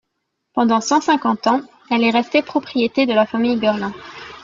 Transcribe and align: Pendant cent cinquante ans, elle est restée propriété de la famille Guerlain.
Pendant 0.55 0.81
cent 0.81 0.99
cinquante 0.99 1.45
ans, 1.45 1.61
elle 1.91 2.03
est 2.03 2.09
restée 2.09 2.41
propriété 2.41 3.05
de 3.05 3.13
la 3.13 3.27
famille 3.27 3.59
Guerlain. 3.59 3.93